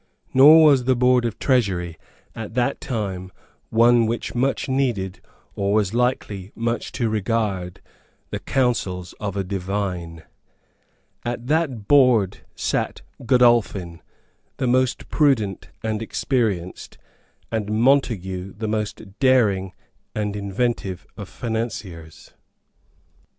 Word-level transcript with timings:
Nor 0.33 0.63
was 0.63 0.85
the 0.85 0.95
Board 0.95 1.25
of 1.25 1.37
Treasury 1.37 1.95
at 2.35 2.55
that 2.55 2.81
time 2.81 3.31
one 3.69 4.07
which 4.07 4.33
much 4.33 4.67
needed, 4.67 5.21
or 5.55 5.73
was 5.75 5.93
likely 5.93 6.51
much 6.55 6.91
to 6.93 7.07
regard, 7.07 7.81
the 8.31 8.39
counsels 8.39 9.13
of 9.19 9.37
a 9.37 9.43
divine. 9.43 10.23
At 11.23 11.45
that 11.45 11.87
Board 11.87 12.39
sate 12.55 13.03
Godolphin 13.27 14.01
the 14.57 14.65
most 14.65 15.07
prudent 15.09 15.69
and 15.83 16.01
experienced, 16.01 16.97
and 17.51 17.69
Montague 17.71 18.53
the 18.57 18.67
most 18.67 19.19
daring 19.19 19.71
and 20.15 20.35
inventive 20.35 21.05
of 21.15 21.29
financiers. 21.29 22.33